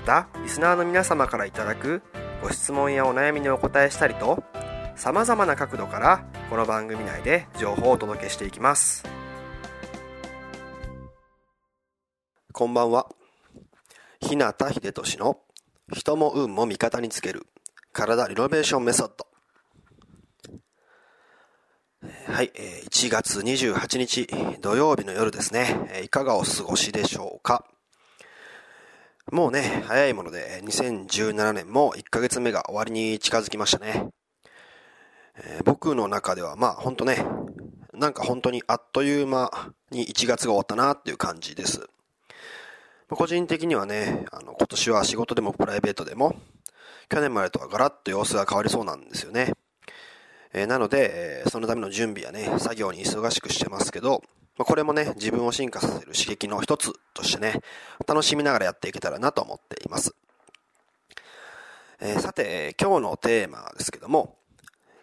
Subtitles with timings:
[0.00, 2.02] またリスナーの皆様からいただく
[2.42, 4.42] ご質問やお悩みにお答えしたりと
[4.96, 9.04] さまざまな角度からこの番組内で情報をお届けしていきます。
[12.52, 13.08] こんばんは。
[14.20, 15.38] 日向秀俊の
[15.92, 17.46] 人も運も味方につける
[17.92, 19.26] 体リノベーションメソッド。
[22.32, 22.50] はい、
[22.90, 24.26] 1月28日
[24.62, 26.02] 土曜日の夜ですね。
[26.04, 27.66] いかがお過ごしでしょうか？
[29.30, 34.08] もうね、早いもので2017年も1ヶ月目が終わりに近づきましたね。
[35.36, 37.24] え僕の中ではまあほんとね、
[37.94, 41.88] なんか本当にあっという間に1月が終わったなっていう感じです。
[43.08, 46.34] 個人的にはね、あの今年は仕事でもプライベートでも
[47.08, 49.52] 去年までとはガラッと様子が変わりそうなんですよね。
[50.52, 54.22] えー、なので、えそのための準備やね、作業に忙しくしてますけど、
[54.58, 57.60] これもね、自分を進化させる刺激の一つとしてね、
[58.06, 60.14] 楽しみながらやっていけたらなと思っています。
[62.00, 64.36] えー、さて、今日のテーマですけども、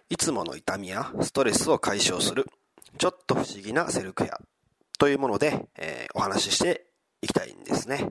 [0.10, 2.46] いつもの痛みやストレスを解消する、
[2.98, 4.40] ちょっと不思議なセルフケア
[5.00, 6.86] というもので、えー、お話しして
[7.22, 8.10] いきたいんですね。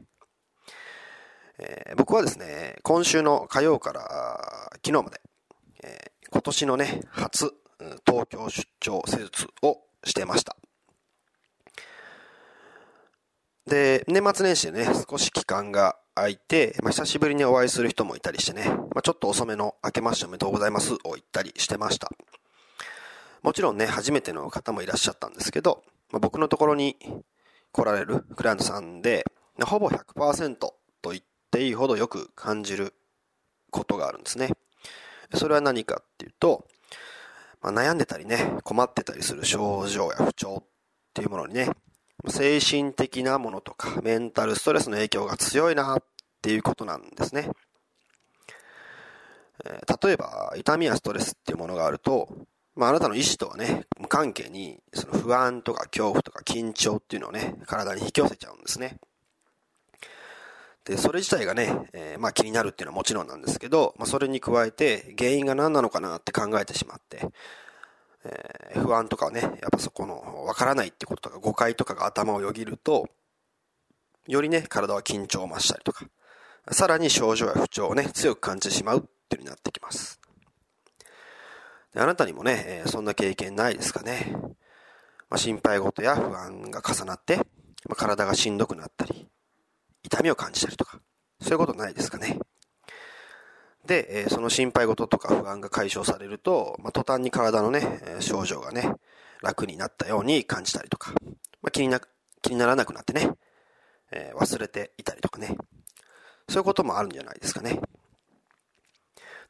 [1.58, 5.20] えー、僕はですね、今週の火曜から昨日まで、
[5.82, 7.52] え今年のね、初、
[8.06, 10.56] 東京出張施術をしてました。
[13.66, 22.08] で、年末年始でね、少し期間が空いて、まあ、久しぶりにお会いする人もいたりしてね、まあ、ちょっと遅めの明けましておめでとうございますを言ったりしてました。
[23.42, 25.82] もちろんね、初めての方もいらっしゃったんですけど、
[26.12, 26.96] まあ、僕のところに
[27.72, 29.24] 来られるクライアントさんで、
[29.60, 30.76] ほぼ100%と
[31.10, 32.94] 言っていいほどよく感じる
[33.70, 34.50] ことがあるんですね。
[35.34, 36.68] それは何かっていうと、
[37.60, 40.68] まあ、悩んでたりね、困ってたりする症状や不調っ
[41.14, 41.70] ていうものにね、
[42.28, 46.02] 精神的なものとかメンタルストレスの影響が強いなっ
[46.42, 47.50] ていうことなんですね。
[49.64, 52.28] え、例えば、痛みやストレスっていうものがあると、
[52.74, 58.98] まあ、あなたの意思とはね、無関係に、その不安とか恐怖とか緊張っていうのをね、体に引き寄せちゃうんですね。
[60.84, 67.26] で、それ自体がね、えー、まあ気になるっていうのはもちろんなんですけど、まあそれに加えて原因が何なのかなって考えてしまって、
[68.28, 73.08] えー、不安とかね、やっぱそこのわからないってこととか誤解とかが頭をよぎると、
[74.26, 76.06] よりね、体は緊張を増したりとか、
[76.72, 80.20] さらに症状や不調をね、強く感じてしまうっていうになってきます。
[81.94, 84.32] であなたにもね、えー、そんな経験ないですかね？
[85.28, 87.42] まあ、心配事や不安が重なって、ま
[87.92, 89.28] あ、体がしんどくなったり、
[90.02, 91.00] 痛みを感じたりとか、
[91.40, 92.38] そういうことないですかね？
[93.86, 98.92] で、えその心配事とか不安が解消されると、まあ、途端に体のね、症状がね、
[99.42, 101.12] 楽になったように感じたりとか、
[101.62, 102.00] まあ、気にな、
[102.42, 103.30] 気にならなくなってね、
[104.10, 105.56] えー、忘れていたりとかね、
[106.48, 107.80] そういうこともあるんじゃないですかね。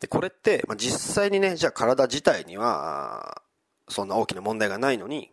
[0.00, 3.42] で、これって、まあ、実際にね、じゃあ体自体には、
[3.88, 5.30] そんな大きな問題がないのに、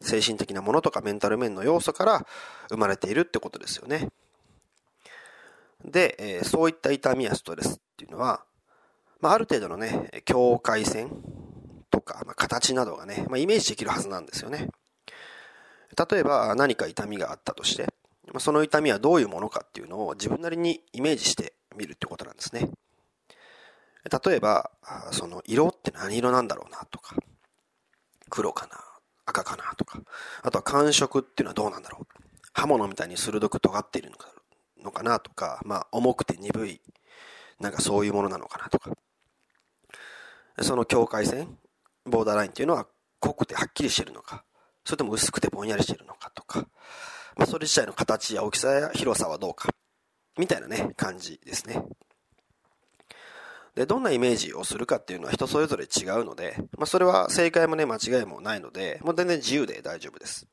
[0.00, 2.26] 精神的なものとかメンタル面の要素から
[2.68, 4.08] 生まれているってことですよね。
[5.84, 8.44] で、えー、そういった痛みやストレスっていうのは、
[9.20, 11.10] まあ、ある程度のね、境界線
[11.90, 14.68] とか、まあ、形などがね、まあ、イメージできるはずなんですよね。
[16.10, 17.84] 例えば何か痛みがあったとして、
[18.26, 22.70] まあ、その痛みはどういうものかっていうのを自分なりにイメージしてみるってことなんですね。
[24.26, 24.72] 例えば、
[25.12, 27.14] その色って何色なんだろうなとか、
[28.30, 28.78] 黒かな、
[29.26, 30.00] 赤かなとか、
[30.42, 32.06] あとは感触っていうのはどうなんだろう。
[32.52, 34.10] 刃物みたいに鋭く尖っている
[34.82, 36.80] のかなとか、まあ、重くて鈍い、
[37.62, 38.90] なんかそういうものなのかなとか。
[40.60, 41.56] その境界線、
[42.04, 42.86] ボーダーラインっていうのは
[43.20, 44.44] 濃くてはっきりしてるのか、
[44.84, 46.66] それとも薄くてぼんやりしてるのかとか、
[47.36, 49.70] まあ、それ自体の形や大きさや広さはどうか、
[50.36, 51.82] みたいなね、感じですね。
[53.74, 60.46] で、どんなイメージをするかっていうのは人それぞれ違うので、まあ、それは正解もね、間違いもないので、もう全然自由で大丈夫です。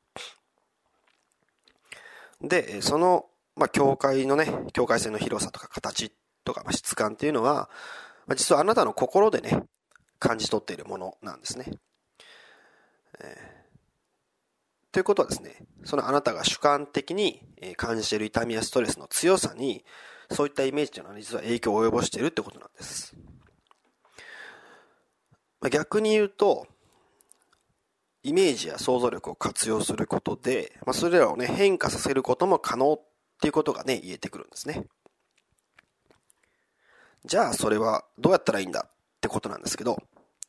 [2.41, 6.11] で、その、まあ、境界のね、境界線の広さとか形っ
[6.43, 7.69] とか、まあ、質感っていうのは、
[8.27, 9.63] まあ、実はあなたの心でね、
[10.19, 11.65] 感じ取っているものなんですね。
[13.21, 17.41] えー、ということはですね、そのあなたが主観的に
[17.77, 19.85] 感じている痛みやストレスの強さに、
[20.31, 23.15] そういったイメージというのは実は影響を及ぼしているってことなんです。
[25.71, 26.67] 逆に言うと、
[28.23, 33.01] イメージや想像力を活用することで、まあ、それらをね、変化させることも可能っ
[33.41, 34.85] ていうことがね、言えてくるんですね。
[37.25, 40.01] じゃあ、それはどうやったらいいんだってことなんですけど、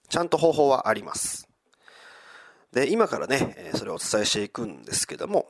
[0.08, 1.48] ちゃんと方法はあります。
[2.72, 5.48] で、今からね、それをお伝えしていくんですけども、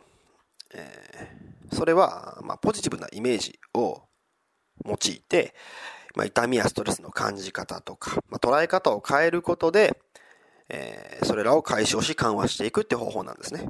[0.72, 4.02] えー、それは、まあ、ポジティブなイメージを
[4.87, 5.55] 用いて、
[6.14, 10.00] まあ、痛みやストレスの感じ方とか、まあ、捉え方を変えることで、
[10.69, 13.66] えー、それらを解消し緩和していくって方法なんですね。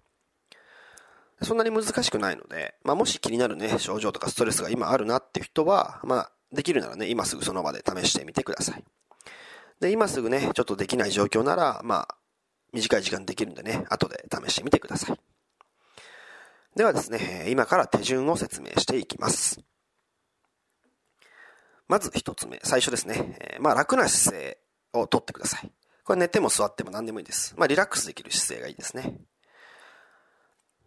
[1.43, 8.85] そんなに難しくないので、まあ、もし気になるね、症状とかストレスが今あるなっていう人は、まあ、できるならね、今すぐその場で試してみてください。
[9.81, 12.17] で、今すぐね、ちょっとできない状況なら、まあ、
[12.73, 15.20] 短い時間できるんでね、後で試してみてください。
[16.76, 19.61] ではですね、今から手順を説明していきます。
[21.88, 23.58] まず一つ目、最初ですね。
[23.61, 24.58] まあ楽な姿勢
[24.93, 25.73] をとってください。
[26.05, 27.55] これ寝ても座っても何でもいいです。
[27.56, 29.19] まあリラックスできる姿勢がいいですね。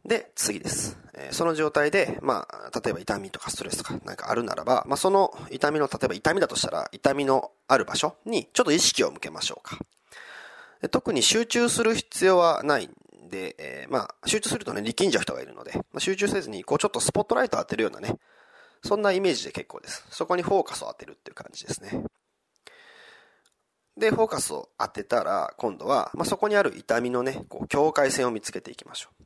[0.05, 0.97] で、次です。
[1.13, 9.79] えー、その状態で、まあ、例えば痛みとかストレスとかなんかあるならば、まあその痛みの、例えば痛みだとしたら、痛みのある場所にちょっと意識を向けましょうか。
[10.89, 18.17] 特に集中する必要はないんで、えー、まあ、集中するとね、力んじゃう人がいるので、まあ、集中せずに、こうちょっとスポットライトを当てるようなね、
[18.83, 20.06] そんなイメージで結構です。
[20.09, 22.03] そこにフォーカスを当てるっていう感じですね。
[23.95, 29.23] で、フォーカスを当てたら、今度は、まあ、そこにある痛みのね、こう、境界線を見つけていきましょう。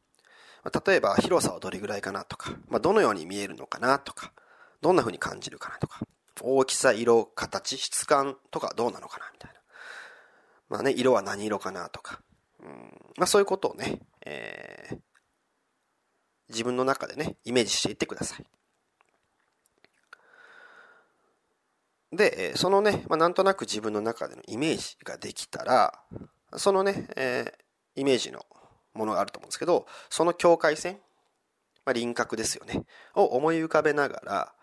[0.71, 4.33] 例えば、広さはどれぐらいかなとか、まあ、どのように見えるのかなとか、
[4.81, 5.99] どんな風に感じるかなとか、
[6.41, 9.59] 大きさ、色、形、質感とかどうなのかなみたいな。
[10.69, 12.21] まあね、色は何色かなとか、
[12.59, 12.67] うん
[13.17, 14.97] まあそういうことをね、えー、
[16.49, 18.45] 自分の中でね、イメージしていってください。
[22.11, 25.99] で、そのね、まあ、なんとなく自分の中でのイメージができたら、
[26.55, 28.45] そのね、えー、イメージの
[28.97, 30.99] ものがあると思うんですけど、その境界線、
[31.85, 32.83] まあ、輪郭ですよね、
[33.15, 34.53] を思い浮かべながら、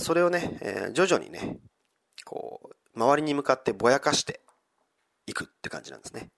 [0.00, 1.58] それをね、えー、徐々にね、
[2.24, 4.40] こう、周りに向かってぼやかして
[5.26, 6.28] いくって感じなんですね。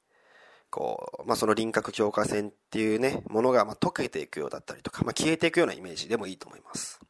[0.71, 7.01] こう、まあ、その輪郭境界線っていうね、ものがま溶けていくようだったりとか、まあ、消えていくようなイメージでもいいと思います。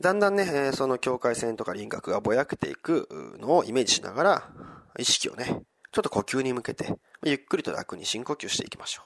[0.00, 3.08] だんだんね、その境界線とか輪郭がぼやけていく
[3.38, 4.50] のをイメージしながら、
[4.98, 5.62] 意識をね、
[5.94, 9.04] ちょっと呼吸に向けて、ゆっくりと楽に深呼吸していきましょ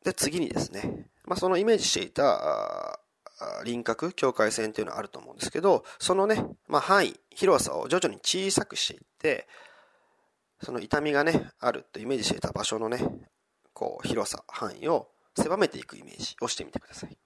[0.00, 0.04] う。
[0.06, 2.98] で、次にですね、まあ、そのイメージしていた
[3.66, 9.46] 輪郭、境界線っていうのはあると思うんですけど、そのね、まあ、範囲、広さを徐々に小さくしていって、
[10.62, 13.06] その痛みがね、あるとイメージしていた場所のね、
[13.74, 17.06] こう、広さ、範囲を狭めていくイメージをしてみてくださ。
[17.06, 17.18] い。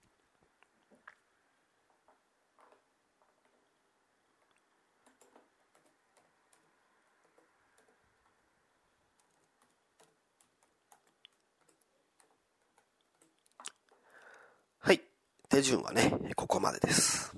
[15.50, 17.34] 手順はね、ここまでです。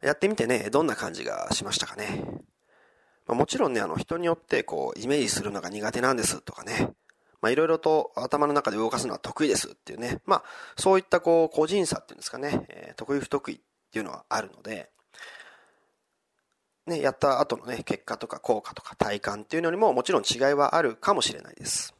[0.00, 2.24] やってみてね、どんな感じがしましたかね。
[3.26, 6.92] まあ、もちろんね、あの、人によって、こう、イメージするのが苦手なんですとかね、
[7.40, 10.44] まあ、いろいろと頭の中で動かすのは得意ですっていうね、まあ、
[10.76, 14.90] そういったこう、個人差っていうんですかね、えー、得意不得意っていうのはあるので、
[16.86, 21.94] ね、やった後のね、結果とか効果とか体感っていうのにももちろん違いはあるかもしれないです。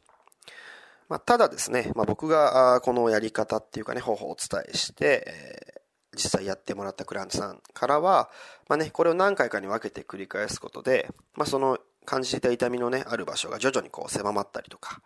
[1.07, 8.29] まあ、ただですね、まあ、僕がこのやり方っていうかね、方法をお伝えして、えー、実際やってもらったクライアントさんからは、
[8.67, 15.01] まあね、これを何回かに分けて繰り返すことで、まあ、その感じていた痛みのね、ある場所が徐々にこう狭まったりとか、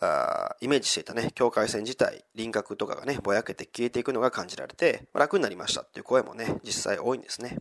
[0.00, 7.58] あイメージしていたね、境界線自体、輪郭とかがね、ぼやけて消えていくのが感じられて、楽になりましたっていう声もね、実際多いんですね。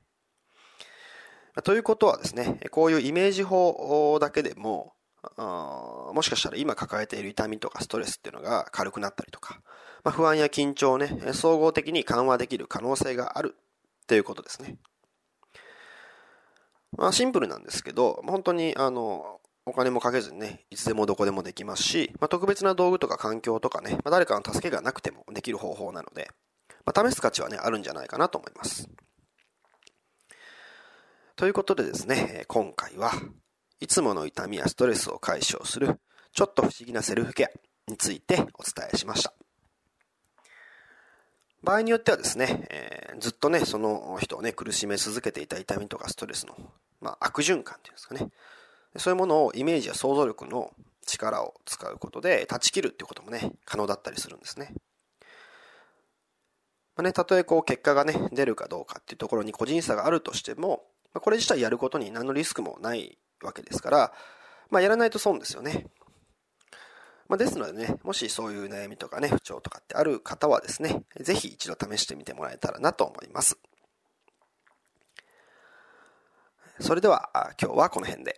[1.64, 4.94] ということはですね、こういうイメージ法だけでも、
[5.38, 9.62] あもしかしたら今抱えている痛みとかストレスっていうのが軽くなったりとか、
[10.04, 14.78] まあ、不安や緊張をね、総合的に緩和できる可能性があるっていうことですね。
[16.98, 26.30] まあ、シンプルなんですけど、本当にあの、お金もかけずにね、いつでもどこでもできますし、まあ、特別な道具とか環境とかね、まあ、誰かの助けがなくてもできる方法なので、
[26.86, 28.90] まあ、試す価値はね、あるんじゃないかなと思います。
[31.36, 33.12] ということでですね、今回は
[33.84, 36.00] いつもの痛みやストレスを解消する
[36.32, 39.34] ちょっと不思議なセルフケアについてお伝えしました。
[41.62, 46.56] 場合によってはですね、えー、ずっとね、その人をね、苦しめ続けていた痛みとかストレスの、
[47.02, 48.30] まあ、悪循環っていうんですかね。
[48.96, 50.72] そういうものをイメージや想像力の
[51.06, 54.74] 力を使うことで断ち切るっていうこともね、可能だったりするんですね。
[56.96, 64.14] まあね、たとえこう結果がね、出るかどうかっていうところに個人差があるとしても、まあ、これ自体やることに何のリスクもないわけですから、
[64.70, 65.88] まあ、やらないと損ですよね。
[67.28, 73.58] まあ、ですのでね、もしそういう悩みとかね、不調とかってある方はですね、ぜひ一度試してみてもらえたらなと思います。
[76.80, 78.38] それでは今日はこの辺で。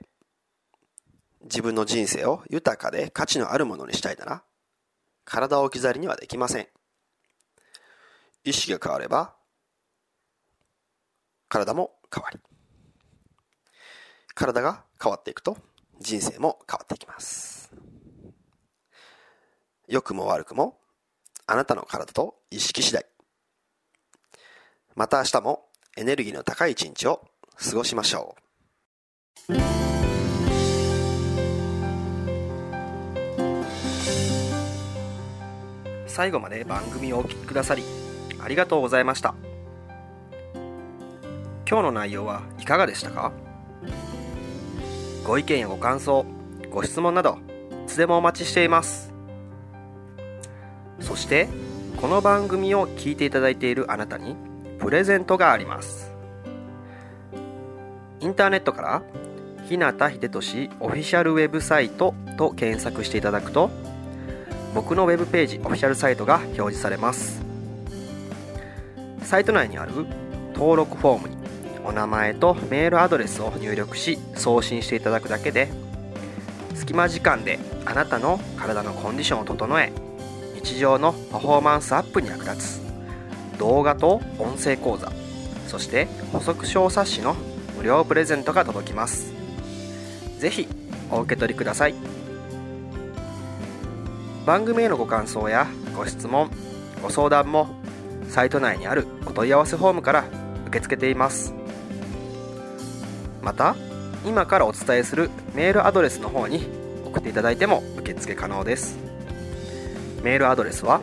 [1.46, 4.44] 自分の人生を豊かで価値のあるものにしたいなら、
[5.26, 6.68] 体を置き去りにはできません。
[8.44, 9.36] 意識が変われば、
[11.48, 12.40] 体も変わり。
[14.36, 15.58] 体が変わっていくと
[16.00, 17.74] 人生も変わっていきます。
[19.88, 20.78] 良くも悪くも
[21.48, 23.06] あなたの体と意識次第。
[24.96, 25.66] また明日も
[25.96, 27.26] エネルギーの高い一日を
[27.56, 28.36] 過ごしましょ
[29.50, 29.56] う。
[36.08, 37.84] 最後まで番組をお聴きくださり
[38.40, 39.34] ありがとうございました。
[41.68, 43.32] 今日の内容はいかがでしたか？
[45.26, 46.24] ご意見やご感想、
[46.70, 47.40] ご質問など、
[47.86, 49.12] いつでもお待ちしています。
[51.00, 51.48] そして、
[51.98, 54.36] この番組を聞いていただいているあなたに、
[54.78, 56.14] プレゼントがあります。
[58.20, 59.02] インターネットから、
[59.68, 63.72] 日向秀俊オフィシャルウェブサイトと検索していただくと、
[64.76, 67.44] 僕のウェブページオフィシャルサイトが表示されます。
[69.24, 70.06] サイト内にある
[70.54, 71.35] 登録フォームに
[71.86, 75.70] お名前とメールアドレスを入力し送信していただくだけで
[76.74, 79.94] 隙間時間であなたの体のコンディションを整え
[80.56, 82.86] 日常のパフォーマンスアップに役立つ。
[83.60, 85.12] 動画と音声講座
[85.68, 87.36] そして補足小冊子の
[87.78, 89.34] 無料プレゼントが届きます。
[90.40, 90.68] 是非
[91.12, 91.96] お受け取りください。
[94.46, 96.52] 番組へのご感想やご質問
[97.02, 97.68] ご相談も
[98.30, 100.26] サイト内にあるお問い合わせフォームから
[100.68, 101.54] 受け付けています。
[103.46, 103.78] また
[104.26, 106.66] 今からお伝えするメールアドレスの方に
[107.06, 108.98] 送っていただいても受付可能です。
[110.24, 111.02] メールアドレスは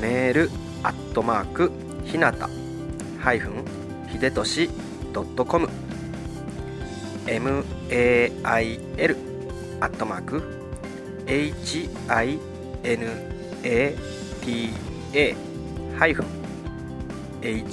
[0.00, 0.50] メール
[0.82, 1.70] アットマーク
[2.06, 2.48] ひなた
[3.20, 3.66] ハイフン
[4.08, 4.70] ひでとし
[5.12, 5.68] .com
[7.26, 7.62] mail
[9.80, 10.42] アットマーク
[11.26, 12.38] hinata
[15.98, 16.26] ハイフン
[17.44, 17.72] hibe